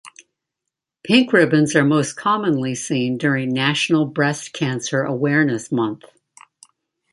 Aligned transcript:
Pink 1.03 1.31
ribbons 1.31 1.75
are 1.75 1.85
most 1.85 2.13
commonly 2.13 2.73
seen 2.73 3.19
during 3.19 3.53
National 3.53 4.07
Breast 4.07 4.51
Cancer 4.51 5.03
Awareness 5.03 5.71
Month. 5.71 6.05